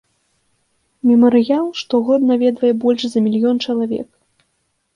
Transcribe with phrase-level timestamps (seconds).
[1.09, 4.09] Мемарыял штогод наведвае больш за мільён чалавек.